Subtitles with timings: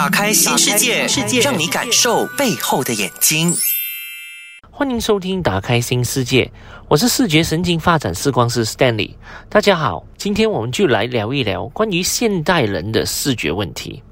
[0.00, 3.52] 打开新世界，世界让你感受背后的眼睛。
[4.70, 6.44] 欢迎收听《打开新世界》，
[6.88, 9.10] 我是视觉神经发展视光师 Stanley。
[9.50, 14.02] 大家好，今天我们就来聊一聊关于现代人的视觉问题。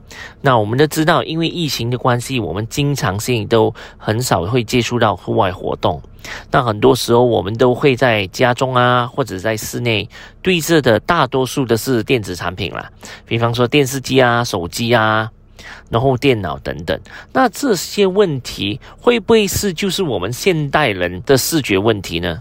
[0.42, 6.02] 那我们都知道，因为疫情的关系，我们经常性都很少会接触到户外活动。
[6.50, 10.06] 那很多时候，我们都会在家中啊，或者在室内
[10.42, 12.90] 对着的，大多数的是电子产品啦，
[13.24, 15.30] 比方说电视机啊、手机啊，
[15.90, 16.98] 然后电脑等等。
[17.32, 22.40] 那这些问题会不会是就是我们现代人的视觉问题呢？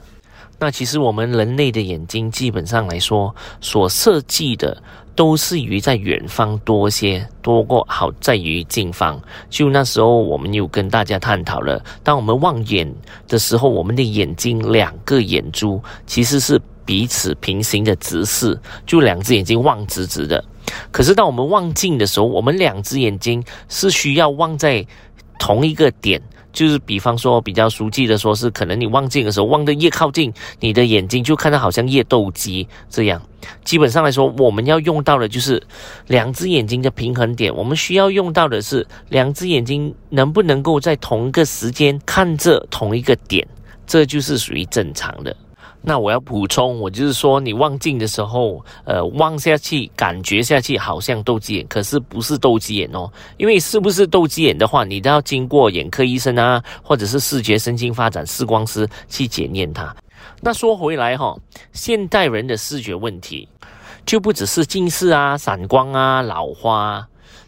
[0.59, 4.81] 那其实我们人类的眼睛基本上来说，所设计的。
[5.17, 9.19] 都是于在远方多些，多过好在于近方。
[9.49, 12.87] 就那时候，我们又跟大家探讨了，当我们望远
[13.27, 20.45] 的时候，我们的眼睛两个眼珠其实是彼此平行的直视，就两只眼睛望直直的。
[20.91, 24.85] 可是当我们望镜的时候，我们两只眼睛是需要望在
[25.39, 26.21] 同一个点。
[26.53, 33.21] 就是比方说比较熟悉的说，是可能你望镜的时候望得越靠近，你的眼睛就看到好像越斗鸡这样。
[33.63, 35.61] 基本上来说，我们要用到的就是
[36.07, 37.55] 两只眼睛的平衡点。
[37.55, 43.47] 我们需要用到的是两只眼睛能不能够在同一个时间看着同一个点，
[43.85, 45.35] 这就是属于正常的。
[45.87, 53.09] 那我要补充，我就是说，你望近的时候，呃，望下去，感觉下去好像斗鸡眼，可是不是斗鸡眼哦。
[53.37, 59.95] 因为是不是斗鸡眼的话，你都要经过眼科医生啊，或者是视觉神经发展视光师去检验它。
[60.41, 61.33] 那说回来哈，
[61.71, 63.47] 现代人的视觉问题，
[64.05, 67.07] 就不只是近视啊、散光啊、老花。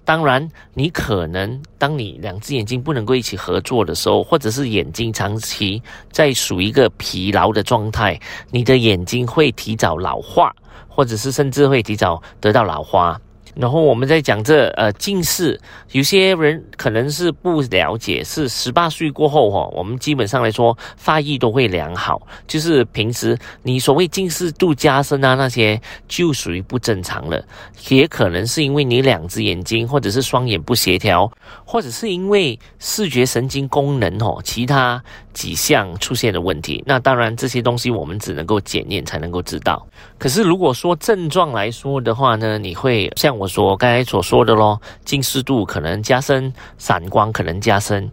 [0.09, 5.79] 当然，你可能当你两只眼睛不能够一起合作的时候，或者是眼睛长期
[6.11, 10.51] 在属于一个疲劳的状态，你的眼睛会提早老化，
[10.87, 13.21] 或者是甚至会提早得到老花。
[13.59, 15.59] 然后我们在讲这呃近视，
[15.91, 27.43] 有些人可能是不了解，是十八岁过后哈，我们基本上来说发育都会良好，就是平时你所谓近视度加深啊那些就属于不正常了，
[27.89, 31.29] 也可能是因为你两只眼睛或者是双眼不协调，
[31.65, 35.03] 或者是因为视觉神经功能哦其他
[35.39, 36.83] 几项出现的问题。
[36.85, 39.87] 那当然这些东西我们只能够检验才能够知道。
[40.17, 48.11] 可是如果说症状来说的话呢，你会像我说刚才所说的咯，近视度可能加深，散光可能加深。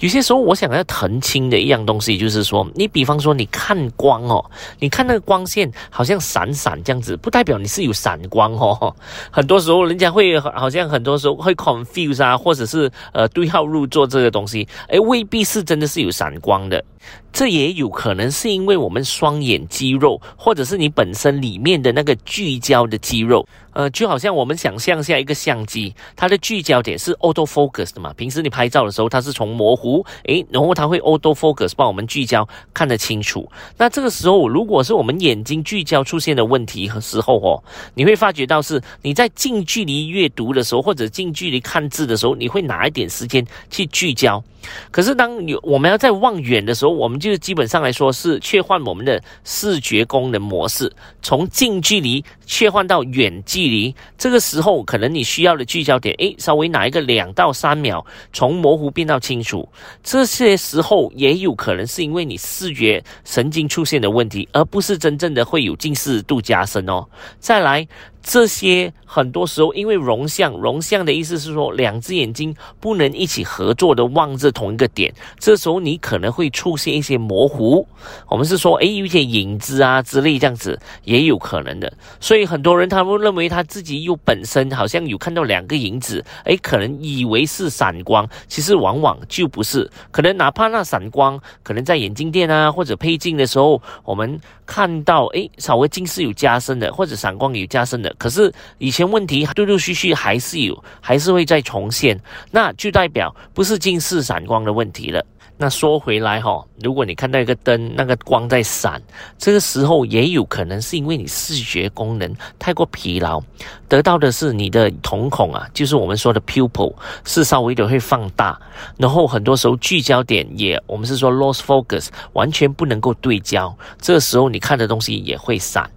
[0.00, 4.44] 有些时候，我想要澄清的一样东西，就是说，你比方说，你看光哦，
[4.78, 8.94] 你看那个光线好像闪闪这样子，不代表你是有闪光哦。
[9.30, 16.84] 很多时候，人家会好像很多时候会 confuse 啊，或者是呃对号入座这个东西，诶，未必是真的是有闪光的。
[17.32, 28.12] 这也有可能是因为我们双眼肌肉，或者是你本身里面的那个聚焦的肌肉，呃，就好像我们想象下一个相机，它的聚焦点是 auto focus 的嘛。
[28.14, 33.50] 平时你拍照的时候，它是从模糊，诶，然后它会 auto focus 帮我们聚焦，看得清楚。
[33.76, 37.62] 那这个时候，如果是我们眼睛聚焦出现的问题和时候哦，
[37.94, 44.42] 你会发觉到是你在近距离阅读的时候，或者近距离看字的时候，你会拿一点时间去聚焦。
[44.90, 53.94] 可是当有我们要在望远的时候，我们就基本上来说是切换我们的视觉功能模式，从近距离切换到远距距离。
[54.18, 59.66] 这个时候，可能你需要的聚焦点，诶，稍微拿一个两到三秒，从模糊变到清楚。
[60.02, 67.06] 这些时候也有可能是因为你视觉神经出现的问题，而不是真正的会有近视度加深哦。
[67.38, 67.86] 再来。
[68.26, 77.86] 这些很多时候，因为融像，融像的意思是说，两只眼睛不能一起合作的望着同一个点，这时候你可能会出现一些模糊。
[78.26, 81.92] 我们是说，诶，有些影子啊之类这样子，也有可能的。
[82.18, 89.88] 所以很多人他们认为他自己又本身好像有看到两个影子，诶，可能以为是闪光，其实往往就不是。
[90.10, 98.12] 可能哪怕那闪光，可能在眼镜店啊或者配镜的时候，我们看到，诶，稍微近视有加深的，或者闪光有加深的。
[98.18, 105.24] 可是以前问题陆陆续续还是有，还是会再重现，那就代表不是近视散光的问题了。
[105.56, 109.00] 那说回来哈，如果你看到一个灯，那个光在闪，
[109.38, 113.40] 这个时候也有可能是因为你视觉功能太过疲劳，
[113.88, 116.92] 得到的是你的瞳孔啊，就是我们说的 pupil
[117.24, 118.60] 是稍微的会放大，
[118.96, 125.88] 然后很多时候聚焦点也，我们是说 loss focus，完全不能够对焦，这个时候你看的东西也会闪。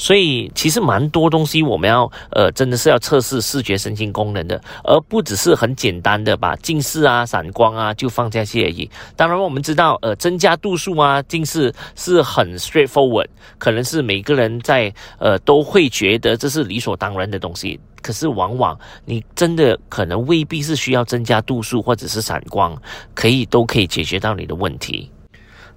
[0.00, 8.90] 所以其实蛮多东西我们要呃真的是要测试视觉神经功能的，而不只是很简单的把近视啊、散光啊就放在这而已。
[9.14, 13.26] 当然我们知道呃增加度数啊，近视是很 straightforward，
[13.58, 17.78] 可能是每个人在呃都会觉得这是理所当然的东西。
[18.00, 18.74] 可是往往
[19.04, 22.74] 你真的可能未必是需要增加度数或者是散光，
[23.14, 25.12] 可以都可以解决到你的问题。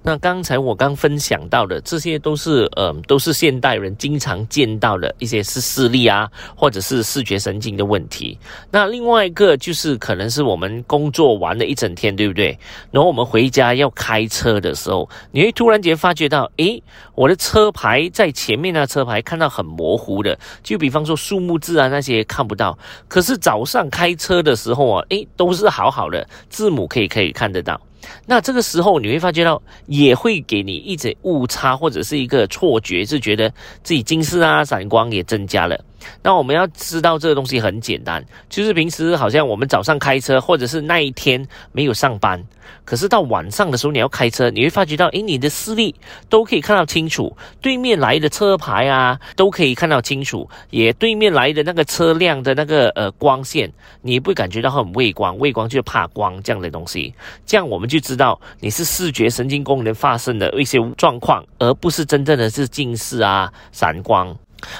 [0.06, 8.38] 那刚才我刚分享到的，这些都是呃，都是现代人经常见到的一些是视力啊，或者是视觉神经的问题。
[8.70, 12.58] 那另外一个就是可能是我们工作完了一整天，对不对？
[12.90, 16.82] 然后我们回家要开车的时候，你会突然间发觉到，诶，
[17.14, 22.78] 我的车牌在前面那车牌看到很模糊的，就比方说数目字啊那些看不到。
[23.08, 27.80] 可是早上开车的时候啊，诶，都是好好的，字母可以可以看得到。
[28.26, 33.48] 那这个时候你会发觉到，也会给你一直误差或者是一个错觉，是觉得
[33.82, 35.78] 自己近视啊、散光也增加了。
[36.22, 42.42] 那我们要知道这个东西很简单，就是平时好像我们早上开车，或者是那一天没有上班，
[42.84, 45.94] 可是到晚上的时候你要开车，你会发觉到，诶，你的视力
[46.28, 53.70] 都可以看到清楚，对面来的车牌啊都可以看到清楚，也对面来的那个车辆的那个呃光线，
[54.02, 57.12] 你不会感觉到很畏光，畏光就怕光这样的东西，
[57.44, 64.34] 这样我们就知道你是视觉神经功能发生的一些状况，而不是真正的是近视啊、散光。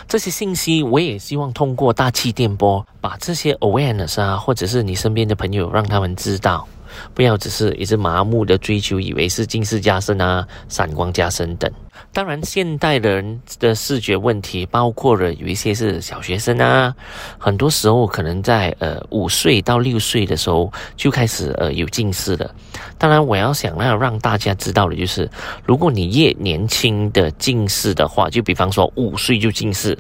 [0.09, 6.67] 这些信息，我也希望通过大气电波，把这些 awareness 啊，或者是你身边的朋友，让他们知道，
[7.15, 11.71] 不要只是一直麻木的追求，以为是近视加深啊、散光加深等。
[12.15, 16.95] 当然，现代人的视觉问题包括了有一些是小学生啊，
[17.39, 22.55] 很多时候可能在呃五岁到六岁的时候就开始呃有近视了。
[22.97, 25.29] 当然，我要想要让大家知道的就是，
[25.67, 29.99] 如果你越年轻的近视的话，就比方说五岁就近视，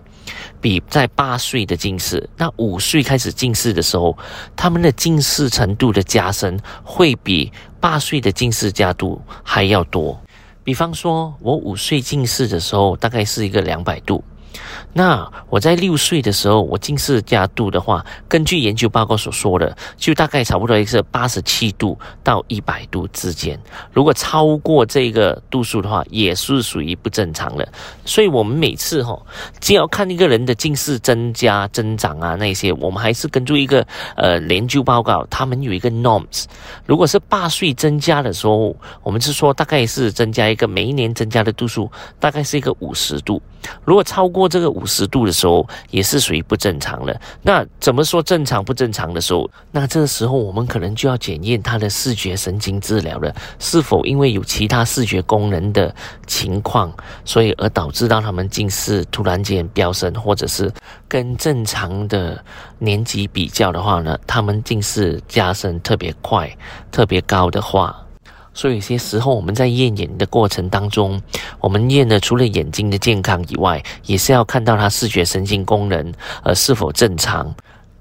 [0.61, 4.17] 比在八岁的近视，那五岁开始近视的时候，
[4.55, 10.17] 他们的近视程度的加深会比八岁的近视加度还要多。
[10.65, 14.25] 比方说，我五岁近视的时候，大概是一个两百度。
[14.93, 23.59] 那我在六岁的时候，我近视加度的话，根据研究报告所说的，就大概差不多是八十七度到一百度之间。
[23.93, 27.67] 如果超过这个度数的话，也是属于不正常的。
[28.05, 29.21] 所以，我们每次哈，
[29.61, 33.87] 只要看一个人的近视增加、增长啊那些，我们还是根据一个
[34.17, 36.44] 呃研究报告，他们有一个 norms。
[36.87, 43.41] 如果是八岁增加的时候，我们是说大概是增加一个每一年增加的度数，大概是一个五十度。
[43.85, 47.21] 如果超过这个五十度的时候，也是属于不正常的。
[47.43, 49.49] 那怎么说正常不正常的时候？
[49.71, 55.95] 那这个时候我们可能就要检验他的视觉神经治疗了，是否因为有其他视觉功能的
[56.27, 56.93] 情况，
[57.25, 60.73] 所以而导致到他们近视突然间飙升，或者是
[61.09, 62.43] 跟正常的
[62.79, 66.51] 年纪比较的话呢，他们近视加深特别快、
[66.91, 68.04] 特别高的话。
[68.55, 71.21] 所以有些时候我们在验眼的过程当中，
[71.61, 76.15] 我们验的除了眼睛的健康以外，也是要看到他视觉神经功能
[76.45, 77.55] 呃是否正常。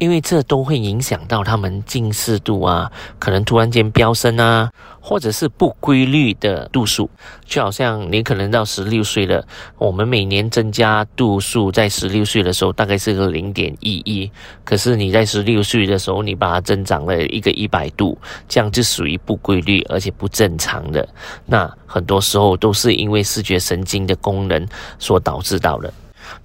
[0.03, 4.69] 因为这都会影响到他们近视度啊，可能突然间飙升啊，
[4.99, 7.09] 或者是不规律的度数，
[7.45, 9.47] 就好像你可能到十六岁了，
[9.77, 14.29] 我们每年增加度数，在十六岁的时候大概是个零点一一，
[14.65, 18.17] 可是你在十六岁的时候，你把它增长了一个一百度，
[18.49, 21.07] 这样就属于不规律而且不正常的。
[21.45, 24.67] 那很多时候都是因为视觉神经的功能
[24.99, 25.93] 所导致到的。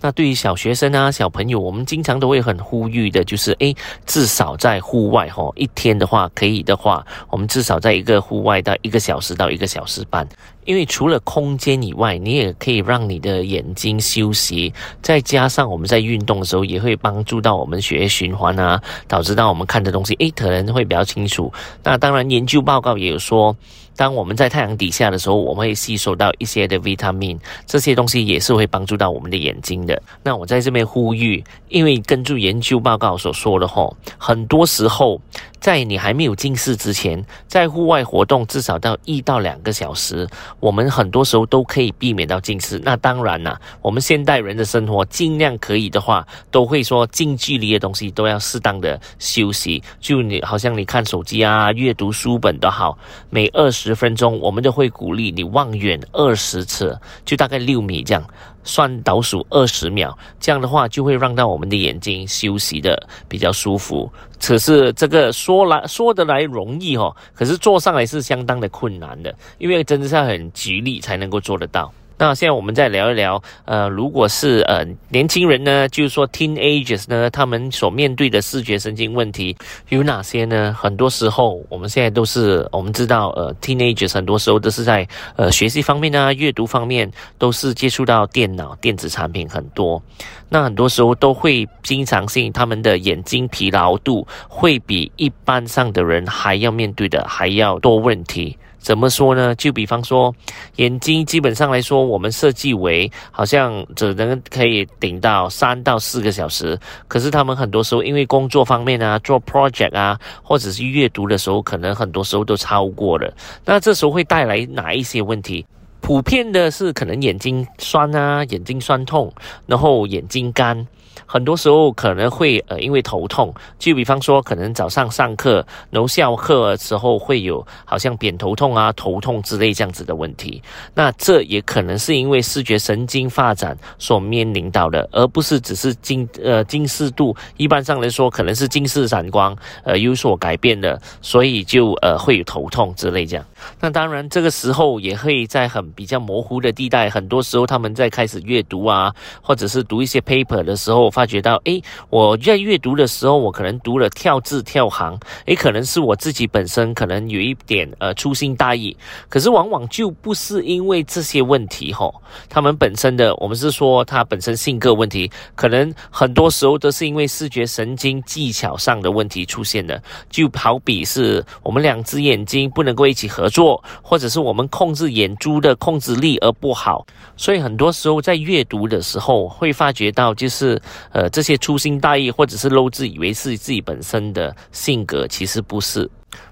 [0.00, 3.74] 那对于小学生啊、小朋友，我们经常都会很呼吁的，就是诶，
[4.06, 10.26] 至少在户外哈，一天的话可以的话，我们至少在一个户外到一个小时到一个小时半。
[10.64, 21.50] 因为除了空间以外，你也可以让你的眼睛休息，再加上我们在运动的时候，也会帮助到我们血液循环啊，导致到我们看的东西诶可能会比较清楚。
[21.82, 23.56] 那当然，研究报告也有说，
[23.98, 27.36] 当我们在太阳底下的时候，我们会吸收到一些的维他命，
[27.66, 30.00] 这些东西也是会帮助到我们的眼睛的。
[30.22, 35.20] 那我在这边呼吁，因为根据研究报告所说的吼，很多时候。
[35.60, 40.28] 在你还没有近视之前，在户外活动至少到一到两个小时，
[40.60, 42.80] 我们很多时候都可以避免到近视。
[42.84, 49.82] 那当然啦，我们现代人的生活尽量可以的话，都会说近距离的东西都要适当的休息。
[50.00, 52.96] 就你好像你看手机啊、阅读书本都好，
[53.30, 58.22] 每二十分钟我们都会鼓励你望远二十次，就大概六米这样。
[58.64, 64.10] 算倒数二十秒，这样的话就会让到我们的眼睛休息的比较舒服。
[64.40, 71.92] 可是这个说来说得来容易哦，可是做上来是相当的困难的，因为真的是要很极力才能够做得到。
[72.18, 79.56] 那现在我们再聊一聊，呃，如果是呃年轻人呢，就是说 teenagers 呢，他们所面对的视觉神经问题
[79.90, 80.74] 有哪些呢？
[80.76, 85.06] 很多时候，我们现在都是我们知道，呃，teenagers 很多时候都是在
[85.36, 87.08] 呃学习方面啊，阅读方面
[87.38, 90.02] 都是接触到电脑、电子产品很多。
[90.48, 98.58] 那很多时候都会经常性，他们的眼睛疲劳度会比一般上的人还要面对的还要多问题。
[98.78, 99.54] 怎么说呢？
[99.56, 100.34] 就比方说，
[100.76, 113.32] 眼睛基本上来说，我们设计为好像只能可以顶到三到四个小时，可是他们很多时候因为工作方面啊，做 project 啊，或者是阅读的时候，可能很多时候都超过了。
[113.64, 115.66] 那这时候会带来哪一些问题？
[116.00, 119.30] 普遍的是可能眼睛酸啊，眼睛酸痛，
[119.66, 120.86] 然后眼睛干。
[121.26, 130.62] 很多时候可能会呃因为头痛，就比方说可能早上上课，然后下课时候会有好像扁头痛啊、头痛之类这样子的问题。
[130.94, 137.34] 那这也可能是因为视觉神经发展所面临到的，而不是只是近呃近视度。
[137.56, 143.44] 一般上来说，可能是近视散光呃有所改变的，所以就呃会有头痛之类这样。
[143.80, 149.12] 那当然这个时候也会在很比较模糊的地带，很多时候他们在开始阅读啊，
[149.42, 151.08] 或者是读一些 paper 的时候。
[151.10, 158.96] 发觉到，诶，我在阅读的时候，我可能读了跳字跳行，诶，可能是我自己本身可能有一点呃粗心大意，
[159.28, 162.14] 可是往往就不是因为这些问题吼，
[162.48, 170.00] 他们本身的，我们是说他本身性格问题，可能很多时候都是因为视觉神经技巧上的问题出现的，
[170.30, 180.80] 就好比是我们两只眼睛不能够一起合做，或者是我们控制眼珠的控制力而不好，所以很多时候在阅读的时候会发觉到就是。
[181.10, 186.08] 呃，这些粗心大意或者是漏字，以为是自己本身的性格，其实不是。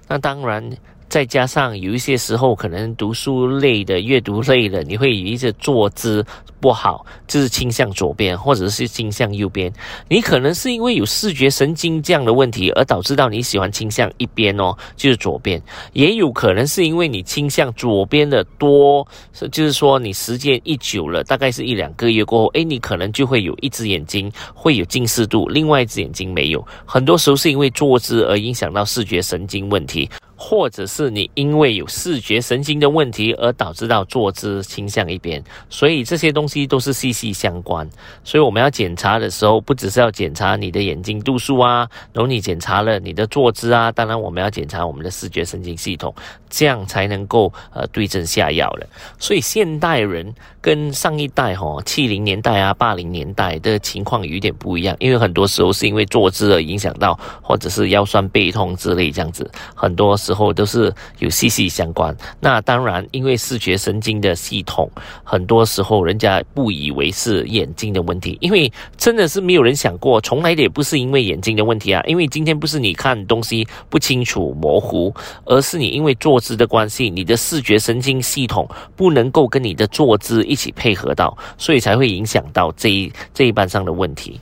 [0.07, 0.69] 那当然。
[1.09, 6.25] 再加上有一些时候，可能读书类的、阅读类的，你会有一些坐姿
[6.59, 9.71] 不好，就是倾向左边，或者是倾向右边。
[10.09, 15.61] 你可能是因为有视觉神经这样的问题，而导致到你喜欢倾向一边哦，就是左边。
[15.93, 19.07] 也有可能是因为你倾向左边的多，
[19.51, 26.65] 就是说你时间一久了，大概是一两个月过后，诶，你可能就会有一只眼睛会有近视度，另外一只眼睛没有。
[26.85, 30.09] 很多时候是因为坐姿而影响到视觉神经问题。
[30.39, 37.89] 或者是你因为有视觉神经的问题而导致到坐姿倾向一边，所以这些东西都是息息相关。
[38.23, 46.13] 所以我们要检查的时候，不只是要检查你的眼睛度数啊，然后你检查了你的坐姿啊，当然我们要检查我们的视觉神经系统，
[46.51, 48.87] 这样才能够呃对症下药了。
[49.17, 60.15] 所以现代人跟上一代哈七零年代啊八零年代的情况有点不一样，因为很多时候是因为坐姿而影响到，或者是腰酸背痛之类这样子，很多。
[60.27, 62.13] 时候都是有息息相关。
[62.41, 64.91] 那当然，因为视觉神经的系统，
[65.23, 72.03] 很多时候人家不以为是眼睛的问题，因为真的是没有人想过，从来也不是因为眼睛的问题啊。
[72.05, 75.13] 因为今天不是你看东西不清楚、模糊，
[75.45, 78.67] 而是你因为坐姿的关系，你的视觉神经系统
[78.97, 84.41] 不能够跟你的坐姿一起配合到，所以才会影响到这一这一半上的问题。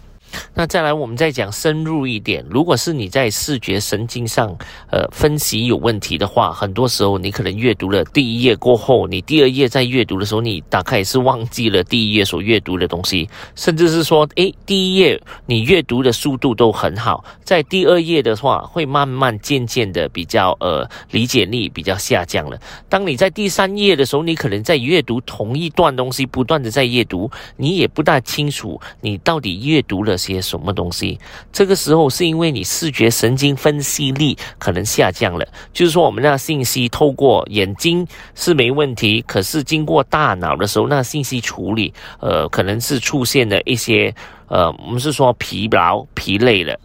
[0.53, 2.45] 那再来，我们再讲深入一点。
[2.49, 4.55] 如果是你在视觉神经上，
[4.89, 22.59] 呃，分析有问题的话，很多时候你可能阅读了第一页过后，你第二页在阅读的时候，你大概是忘记了第一页所阅读的东西，甚至是说，诶，第一页你阅读的速度都很好，在第二页的话，会慢慢渐渐的比较呃理解力比较下降了。
[22.89, 30.15] 当你在第三页的时候，你可能在阅读同一段东西，不断的在阅读，你也不大清楚你到底阅读了。
[30.33, 31.19] 些什么东西？
[31.51, 44.13] 这个时候是因为你视觉神经分析力可能下降了，就是说我们那信息透过眼睛是没问题，可是经过大脑的时候，那信息处理，呃，可能是出现了一些，
[44.47, 46.79] 呃，我们是说疲劳、疲累了。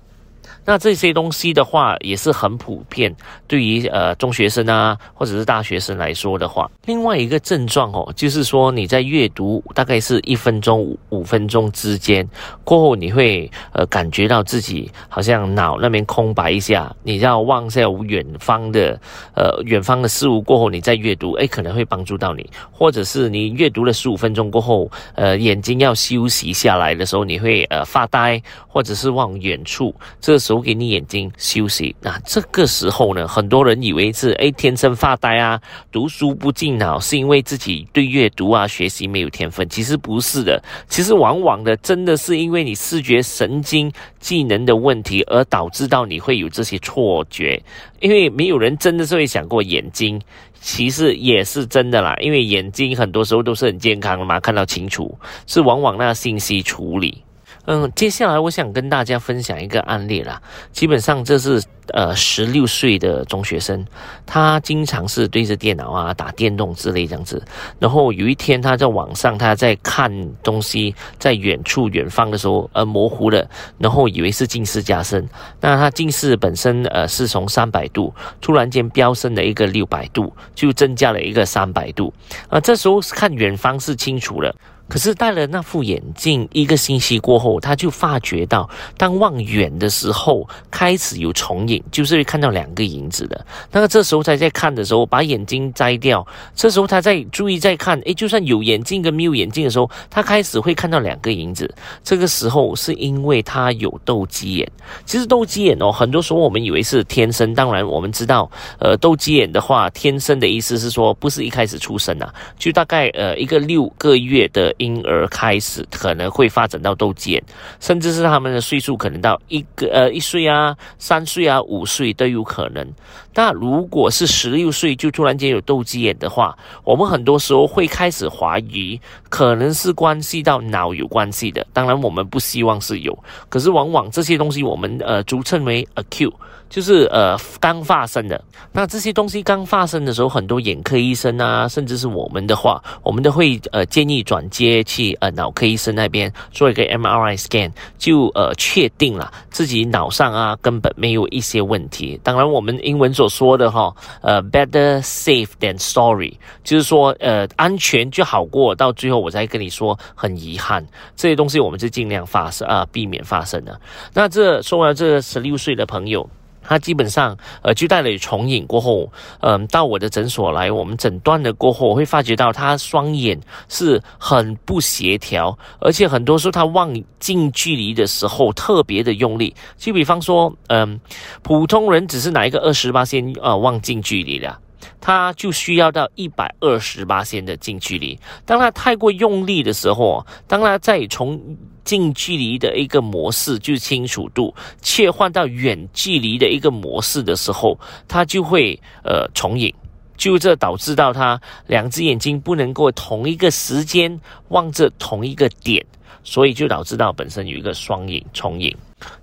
[0.70, 3.12] 那这些东西的话也是很普遍，
[3.48, 12.24] 对于呃中学生啊或者是大学生来说的话，另外一个症状哦，就是说你在阅读大概是一分钟五分钟之间
[12.62, 18.96] 过后，你会呃感觉到自己好像脑那边空白一下，你要望向远方的
[19.34, 30.59] 呃远方的事物过后，你再阅读，诶，可能会帮助到你，或者是你阅读了十五分钟过后，呃眼睛要休息下来的时候，你会呃发呆或者是望远处，这时候。
[30.60, 31.94] 给你眼睛休息。
[32.00, 39.68] 那这个时候呢，很多人以为是诶天生发呆啊，读书不进脑，是因为自己对阅读啊学习没有天分。
[39.68, 47.60] 其实不是的，其实往往的真的是因为你视觉神经技能的问题，而导致到你会有这些错觉。
[48.00, 50.20] 因为没有人真的是会想过眼睛，
[50.60, 52.14] 其实也是真的啦。
[52.20, 57.22] 因为眼睛很多时候都是很健康的嘛，看到清楚，是往往那信息处理。
[57.66, 60.40] 嗯，接下来我想跟大家分享一个案例啦。
[60.72, 61.62] 基本上这是
[61.92, 63.84] 呃十六岁的中学生，
[64.26, 67.42] 他经常是对着电脑啊打电动之类这样子。
[67.78, 70.10] 然后有一天他在网上他在看
[70.42, 73.46] 东西，在远处远方的时候呃模糊了，
[73.78, 75.28] 然后以为是近视加深。
[75.60, 82.12] 那他近视本身呃是从三百度突然间飙升了一个六百度，就增加了一个三百度。
[82.48, 84.54] 啊，这时候看远方是清楚了。
[84.90, 88.68] 可是戴了那副眼镜一个星期过后，他就发觉到，
[88.98, 93.46] 当望远的时候开始有重影，就是会看到两个影子的。
[93.70, 101.72] 那个这时候他在看的时候，把眼镜摘掉，这时候他在注意在看，诶，就算有眼镜跟没有眼镜的时候，他开始会看到两个影子。
[102.02, 104.68] 这个时候是因为他有斗鸡眼。
[105.06, 114.74] 其实斗鸡眼哦，很多时候我们以为是天生，当然我们知道，呃，斗鸡眼的话，天生的意思是说不是一开始出生啊，就大概呃一个六个月的。
[114.80, 117.42] 婴儿开始可能会发展到斗鸡眼，
[117.78, 122.86] 甚至是他们的岁数可能到一个呃一岁啊、三岁啊、五岁都有可能。
[123.34, 131.64] 那如果是十六岁就突然间有斗鸡眼的话，我们很多时候会开始怀疑，可能是关系到脑有关系的。
[131.72, 133.16] 当然，我们不希望是有，
[133.48, 136.32] 可是往往这些东西我们呃俗称为 acute。
[136.70, 152.18] 就是呃刚发生的，那这些东西刚发生的时候，很多眼科医生啊，甚至是我们的话，我们都会呃建议转接去呃脑科医生那边做一个 MRI scan，就呃确定了自己脑上啊根本没有一些问题。
[152.22, 160.86] 当然，我们英文所说的哈呃 better safe than sorry，就是说呃安全就好过到最后我再跟你说很遗憾，
[161.16, 163.80] 这些东西我们是尽量发生啊避免发生的。
[164.14, 166.24] 那这说完这十六岁的朋友。
[166.70, 169.10] 他基本上，呃，就带了重影过后，
[169.40, 173.36] 嗯，到我的诊所来，我们诊断了过后，我会发觉到他双眼
[173.68, 179.52] 是很不协调，而且很多时候他望近距离的时候特别的用力。
[179.76, 181.00] 就比方说，嗯，
[181.42, 184.56] 普通人只是拿一个二十八线呃望近距离的。
[185.00, 188.18] 他就需要到一百二十八线的近距离。
[188.44, 191.40] 当他太过用力的时候，当他再从
[191.84, 199.74] 近距离的一个模式，就是清楚度切换到远距离的一个模式的时候，他就会呃重影，
[200.16, 205.84] 就这导致到他两只眼睛不能够同一个时间望着同一个点，
[206.22, 208.76] 所以就导致到本身有一个双影重影。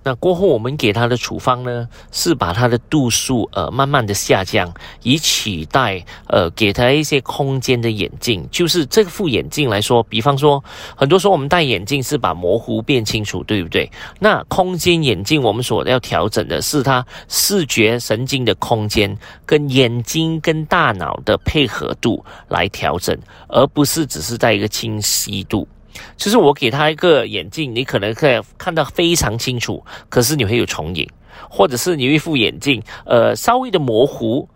[0.03, 8.47] 那过后，我们给他的处方呢，是把他的度数呃慢慢的下降，以取代呃给他一些空间的眼镜。
[8.51, 10.63] 就是这副眼镜来说，比方说，
[10.95, 13.89] 很多时候我们戴眼镜是把模糊变清楚，对不对？
[14.19, 25.67] 那空间眼镜我们所要调整的是它视觉神经的空间跟眼睛跟大脑的配合度来调整，而不是只是在一个清晰度。
[26.15, 31.07] 就是我给他一个眼镜，你可能可以看到非常清楚，可是你会有重影，
[31.49, 34.47] 或者是你一副眼镜，呃，稍微的模糊，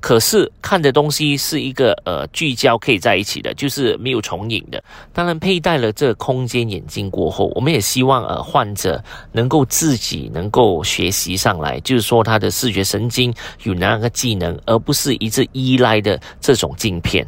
[0.00, 4.82] 可是看的东西是一个呃聚焦可以在一起的，就是没有重影的。
[5.12, 13.32] 当然，佩戴了这空间眼镜过后，我们也希望呃患者能够自己能够学习上来，就是说他的视觉神经
[13.64, 17.26] 有那个技能，而不是一直依赖的这种镜片。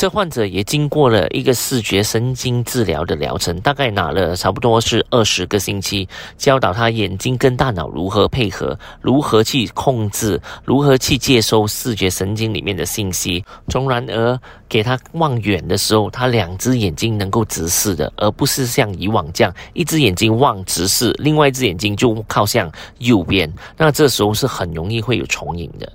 [0.00, 6.08] 这患者也经过了一个视觉神经治疗的疗程，大概拿了差不多是二十个星期，
[6.38, 25.92] 教导他眼睛跟大脑如何配合，如何去控制，如何去接收视觉神经里面的信息，从然而给他望远的时候，他两只眼睛能够直视的，而不是像以往这样一只眼睛望直视，另外一只眼睛就靠向右边，那这时候是很容易会有重影的。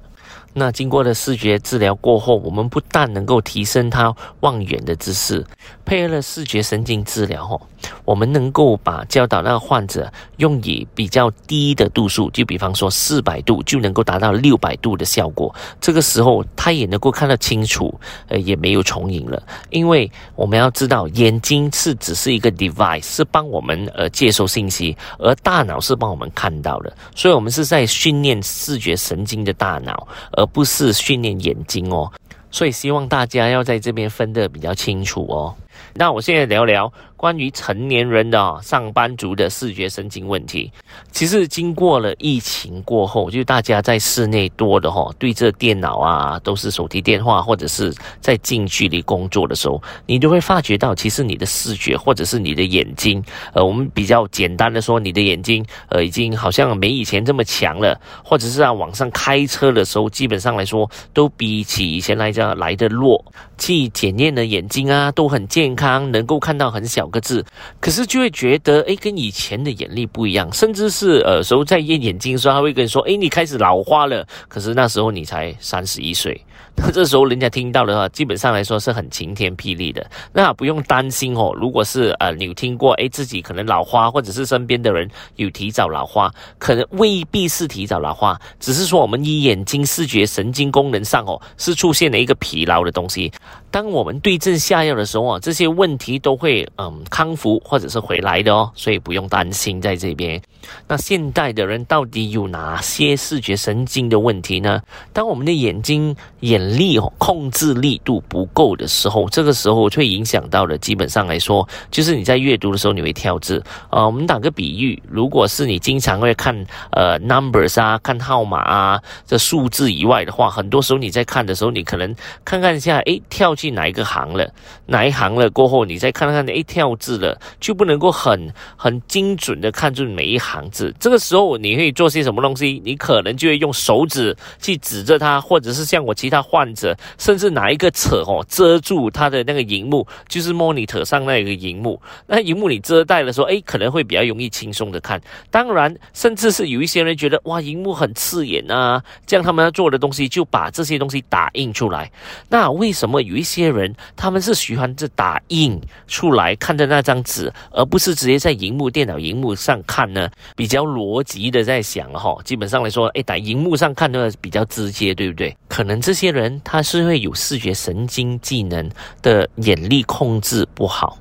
[0.58, 5.46] 那经过了视觉治疗过后，我们不但能够提升他望远的姿势，
[5.84, 7.62] 配合了视觉神经治疗后，
[8.06, 15.54] 我们能够把教导那个患者用以比较低的度数，就比方说四百度就能够达到六百度的效果。
[15.82, 17.94] 这个时候他也能够看得清楚，
[18.30, 19.44] 呃，也没有重影了。
[19.72, 26.96] 因为我们要知道，眼睛是只是一个 device，是帮我们呃接收信息，而大脑是帮我们看到的。
[27.14, 32.12] 所以，我们是在训练视觉神经的大脑，而不是训练眼睛哦，
[32.52, 35.56] 所以希望大家要在这边分得比较清楚哦。
[35.98, 40.70] 那我现在聊聊关于成年人的上班族的视觉神经问题。
[41.10, 63.24] 其实经过了疫情过后，就大家在室内多的哈，对着电脑啊，都是手提电话，或者是在近距离工作的时候，你都会发觉到，其实你的视觉或者是你的眼睛，呃，我们比较简单的说，你的眼睛呃已经好像没以前这么强了，或者是在网上开车的时候，基本上来说都比起以前来讲来的弱。
[63.58, 67.46] 去检验的眼睛啊都很健康，能够看到很小个字，
[67.80, 76.40] 可是就会觉得诶，跟以前的眼力不一样，甚至是呃时候在验眼睛的时候，他会跟你说，诶，你开始老花了，可是那时候你才三十一岁。
[76.78, 81.54] 那这时候人家听到的话，基本上来说是很晴天霹雳的，那不用担心哦。
[81.56, 93.32] 如果是呃你有听过，诶，自己可能老花，或者是身边的人有提早老花，可能未必是提早老花，只是说我们以眼睛视觉神经功能上哦，是出现了一个疲劳的东西。
[93.72, 100.42] 当我们对症下药的时候啊，这些问题都会嗯康复或者是回来的哦，所以不用担心在这边。
[100.88, 104.82] 那现代的人到底有哪些视觉神经的问题呢？
[105.14, 110.78] 当我们的眼睛眼力控制力度不够的时候，这个时候会影响到的。
[110.78, 113.64] 基本上来说，就是你在阅读的时候你会跳字。
[113.90, 116.54] 呃，我们打个比喻，如果是你经常会看
[116.92, 124.52] 呃 numbers 啊，看号码啊这数字以外的话，很多时候你在看的时候，你可能看看一下，诶，跳进哪一个行了，
[124.86, 130.70] 哪一行了过后，你再看看，诶，跳字了，就不能够很很精准的看住每一行。
[130.72, 132.82] 字，这个时候你会做些什么东西？
[132.84, 142.02] 你可能就会用手指去指着它，或者是像我其他患者，甚至拿一个扯哦遮住他的那个荧幕，就是 monitor 上那个荧幕。
[142.28, 145.20] 那荧幕你遮盖的时候，哎，可能会比较容易轻松的看。
[145.52, 152.10] 当然，甚至是有一些人觉得哇，荧幕很刺眼啊，这样他们要做的东西就把这些东西打印出来。
[152.48, 160.30] 那为什么有一些人他们是喜欢这打印出来看的那张纸，而不是直接在荧幕电脑荧幕上看呢？
[160.56, 165.56] 比较逻辑的在想哈，基本上来说，哎，打荧幕上看的比较直接，对不对？
[165.68, 168.90] 可能这些人他是会有视觉神经技能
[169.22, 171.18] 的眼力控制不好，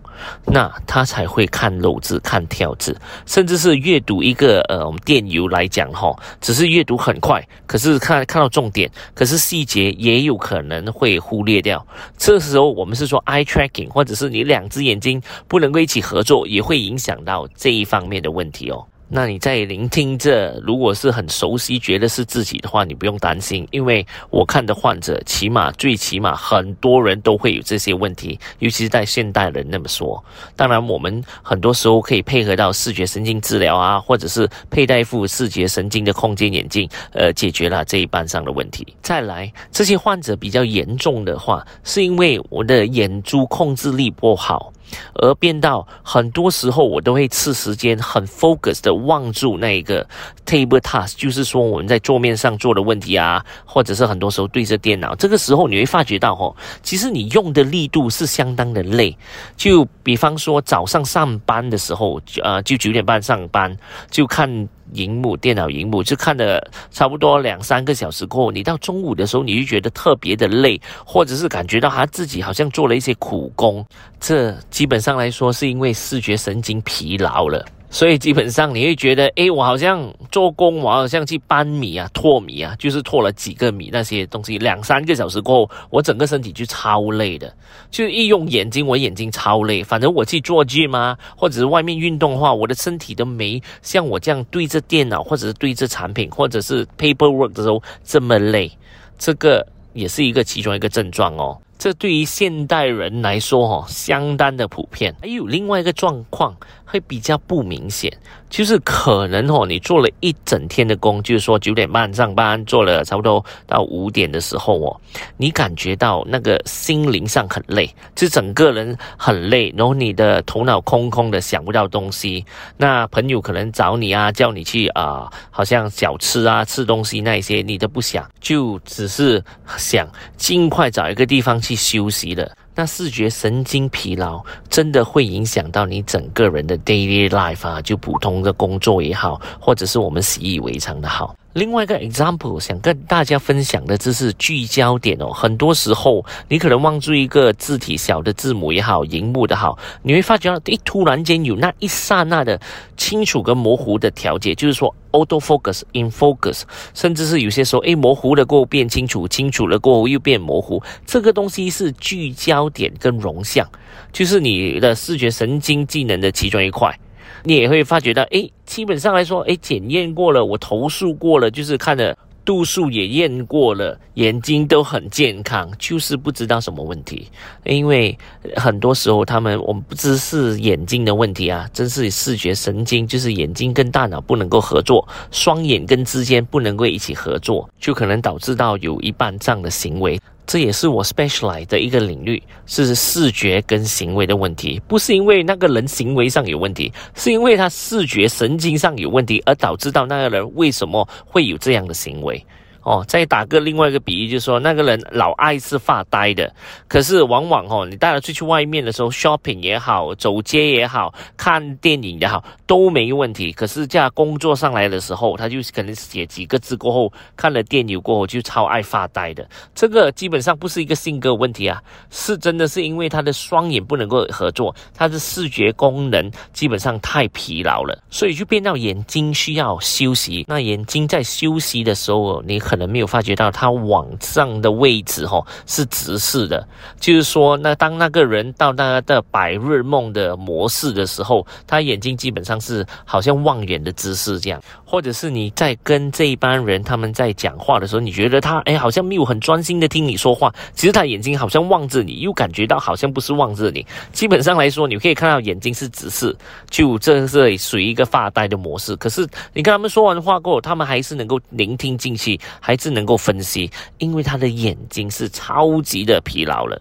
[0.46, 11.84] 那他才会看漏字、看跳字，甚至是阅读一个呃我们电邮来讲哈，只是阅读很快，可是看看到重点，可是细节也有可能会忽略掉。
[12.16, 18.86] 这时候我们是说 eye tracking，或者是你两只眼睛不能够一起合作，也会影响到这一方面的问题哦。
[19.16, 30.20] 那你在聆听这，如果是很熟悉，觉得是自己的话，你不用担心，因为我看的患者，起码最起码很多人都会有这些问题，尤其是在现代人那么说。
[30.56, 38.84] 当然，我们很多时候可以配合到视觉神经治疗啊，或者是佩戴一副视觉神经的空间眼镜，呃，解决了这一半上的问题。
[39.00, 44.72] 再来，这些患者比较严重的话，是因为我的眼珠控制力不好。
[45.14, 50.06] 而变到很多时候，我都会次时间很 focus 的望住那一个
[50.46, 59.16] table task，就是说我们在桌面上做的问题啊，或者是很多时候对着电脑，这个时候你会发觉到哦，其实你用的力度是相当的累。
[59.56, 63.76] 就比方说早上上班的时候，呃，就九点半上班，
[64.10, 64.68] 就看。
[64.92, 73.84] 荧幕，电脑荧幕就看了差不多两三个小时过后，你到中午的时候，你就觉得特别的累，或者是感觉到他自己好像做了一些苦工，
[74.20, 77.64] 这基本上来说是因为视觉神经疲劳了。
[77.94, 87.54] 所以基本上你会觉得，诶，我好像做工，我好像去搬米啊、拓米啊，就是拓了几个米那些东西，两三个小时过后，我整个身体就超累的。
[87.92, 89.84] 就一用眼睛，我眼睛超累。
[89.84, 98.68] 反正我去做 gym 啊，或者是外面运动的话，我的身体都没像我这样对着电脑，或者是对着产品，或者是 paperwork 的时候这么累。
[99.16, 101.56] 这个也是一个其中一个症状哦。
[101.78, 105.14] 这对于现代人来说，哈，相当的普遍。
[105.20, 106.56] 还有另外一个状况
[106.94, 108.10] 会比较不明显，
[108.48, 115.00] 就是可能哦，你做了一整天的工，就是说九点半上班，做了差不多到五点的时候哦，
[115.36, 122.44] 你感觉到那个心灵上很累，就整个人很累，然后你的头脑空空的，想不到东西。
[122.76, 129.42] 那朋友可能找你啊，叫你去啊，好像小吃啊，吃东西那一些，你都不想，就只是
[129.76, 131.74] 想尽快找一个地方去。
[131.74, 141.34] 休息了，那视觉神经疲劳真的会影响到你整个人的 daily life 啊，就普通的工作也好，或者是我们习以为常的好。
[141.54, 145.32] 另外一个 example 想跟大家分享的，就是聚焦点哦。
[145.32, 152.60] 很多时候，你可能望住一个字体小的字母也好，荧幕的好，你会发觉到，一突然间有那一刹那的
[152.96, 156.62] 清楚跟模糊的调节，就是说 auto focus in focus，
[156.92, 160.82] 甚至是有些时候，诶，模糊了过后变清楚，清楚了过后又变模糊。
[161.06, 163.64] 这个东西是聚焦点跟容像，
[164.12, 166.98] 就是你的视觉神经技能的其中一块。
[167.44, 177.28] 你也会发觉到，诶，基本上来说，诶，检验过了，我投诉过了，就是看了度数也验过了，眼睛都很健康，就是不知道什么问题。
[177.64, 178.16] 因为
[178.56, 190.18] 很多时候他们，我们不知是眼睛的问题啊，真是视觉神经，就是眼睛跟大脑不能够合作，双眼跟之间不能够一起合作，就可能导致到有一半这样的行为。
[190.46, 202.44] 这也是我 specialize 的一个领域，是视觉跟行为的问题，不是因为那个人行为上有问题，是因为他视觉神经上有问题，而导致到那个人为什么会有这样的行为。
[202.84, 206.54] 哦，再打个另外一个比喻，就是说那个人老爱是发呆的，
[206.86, 213.52] 可是往往哦，你带他出去外面的时候，shopping 也好，走街也好，看电影也好，都没问题。
[213.52, 219.48] 可是在工作上来的时候，他就可能写几个字过后，看了电影过后就超爱发呆的。
[219.74, 230.44] 这个基本上不是一个性格问题啊，是真的是因为他的双眼不能够合作，他的视觉功能基本上太疲劳了，所以就变到眼睛需要休息。
[230.46, 236.66] 那眼睛在休息的时候，你很可能没有发觉到，它往上的位置哈是直视的，
[236.98, 253.86] 就是说，那当那个人到那的白日梦的模式的时候，他眼睛基本上是好像望远的姿势这样，或者是你在跟这一班人他们在讲话的时候，你觉得他哎好像没有很专心的听你说话，其实他眼睛好像望着你，又感觉到好像不是望着你。
[254.12, 256.36] 基本上来说，你可以看到眼睛是直视，
[256.68, 258.96] 就这是属于一个发呆的模式。
[258.96, 262.40] 可是你跟他们说完话过后，他们还是能够聆听进去。
[262.66, 266.80] 还是能够分析，因为他的眼睛是超级的疲劳了。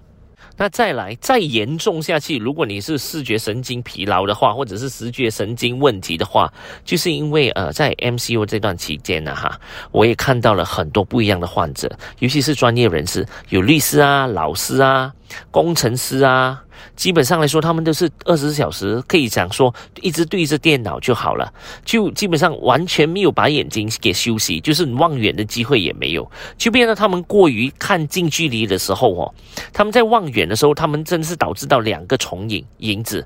[0.56, 6.50] 那再来再严重下去，如果你是视觉神经疲劳的话，或者是视觉神经问题的话，
[6.86, 9.60] 就是因为呃，在 MCU 这段期间呢，哈，
[9.92, 15.12] 我也看到了很多不一样的患者，尤其是专业人士，有律师啊、老师啊、
[15.52, 16.64] 工程师啊。
[16.96, 21.52] 基本上来说，他们都是二十四小时可以讲说一直对着电脑就好了，
[21.84, 29.34] 就基本上完全没有把眼睛给休息，就是望远的机会也没有，就变得他们过于看近距离的时候哦，
[29.72, 33.26] 他们在望远的时候，他们真是导致到两个重影影子。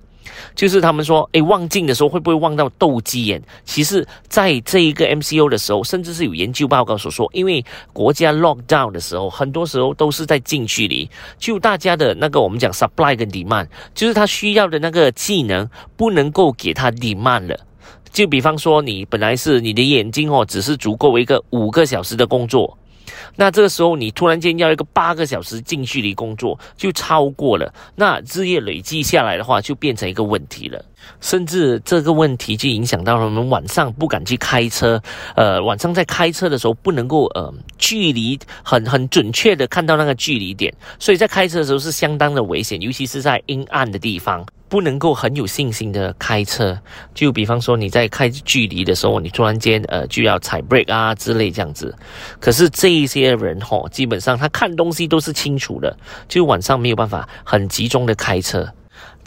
[0.55, 3.41] 就是他们说，诶，望镜的时候会不会望到斗鸡眼？
[3.65, 7.63] 其实，在这一个 MCO 的时候，甚至是有研究报告所说，因为
[7.93, 17.59] 国家 lock down 的时候，很多时候都是在近距离，就大家的那个我们讲 supply 跟 demand，就是他需要的那个技能不能够给他 demand 了。
[18.11, 22.77] 就比方说，你本来是你的眼睛哦，只是足够一个五个小时的工作。
[23.37, 27.73] 那这个时候，你突然间要一个八个小时近距离工作，就超过了。
[27.95, 30.83] 那日夜累积下来的话，就变成一个问题了。
[31.21, 35.01] 甚至这个问题就影响到我们晚上不敢去开车。
[35.35, 44.45] 呃，晚上在开车的时候，不能够呃距离很很准确的看到那个距离点，所以在开车的时候是相当的危险，尤其是在阴暗的地方。
[44.69, 46.77] 不能够很有信心的开车，
[47.15, 51.95] 就比方说你在开距离的时候，你突然间呃就要踩 brake 啊之类这样子。
[52.37, 55.95] 可是这一些人吼，基本上他看东西都是清楚的，
[56.27, 58.67] 就晚上没有办法很集中的开车。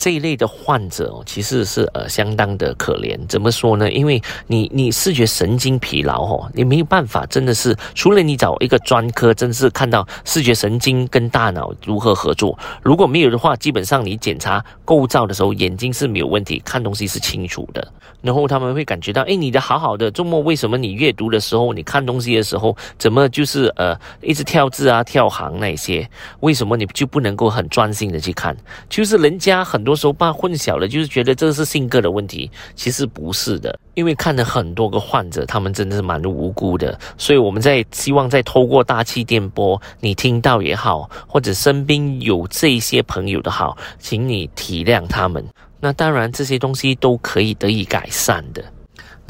[0.01, 3.19] 这一类的患者哦，其实是呃相当的可怜。
[3.29, 3.93] 怎么说呢？
[3.93, 12.59] 因为你你视觉神经疲劳哦，你没有办法，真的是除了你找一个专科，真是看到视觉神经跟大脑如何合作。
[12.83, 17.87] 如果没有的话，基本上你检查构造的时候，眼睛是没有问题，看东西是清楚的。
[18.23, 26.09] 然后他们会感觉到，哎，你的好好的，周末为什么你阅读的时候，你看东西的时候，怎么就是呃一直跳字啊、跳行那些？
[26.41, 28.57] 为什么你就不能够很专心的去看？
[28.89, 29.90] 就是人家很多。
[29.91, 33.77] 有时候把混淆了，就是觉得这是性格的问题，其实不是的。
[33.95, 45.45] 因为看了很多个患者，他们真的是蛮无辜的，所以我们在希望在透过大气电波，你听到也好，或者身边有这些朋友的好，请你体谅他们。
[45.81, 48.63] 那当然，这些东西都可以得以改善的。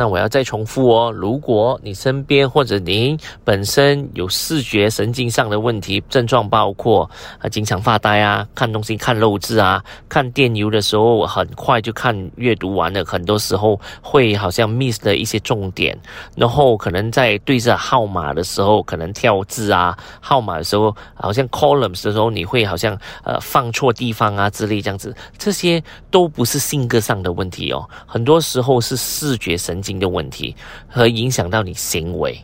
[0.01, 7.03] 那我要再重复哦，如果你身边或者您本身有视觉神经上的问题，症状包括
[7.39, 15.95] 啊经常发呆啊，看东西看漏字啊，看电邮的时候很快就看阅读完了，很多时候会好像 miss 了一些重点，
[16.35, 29.90] 然后可能在对着号码的时候可能跳字啊，号码的时候好像 columns 的时候你会好像呃放错地方啊之类这样子，这些都不是性格上的问题哦，很多时候是视觉神经。
[29.99, 30.55] 的问题
[30.87, 32.39] 和影响到你行为，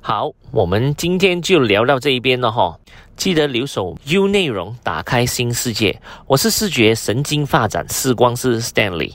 [0.00, 2.76] 好，我们今天就聊到这一边了哈。
[3.16, 6.00] 记得留守 U 内容，打开新世界。
[6.26, 9.12] 我是视觉神经发展视光师 Stanley。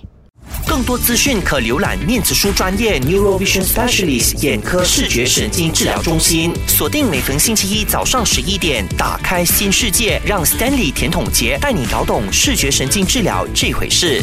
[0.68, 6.54] 更多资讯可浏览面子书专业 Neurovision Specialist 眼科视觉神经治疗中心。
[6.68, 14.22] 锁定每逢星期一早上十一点，打开新世界，让 Stanley 甜筒杰带你搞懂视觉神经治疗这回事。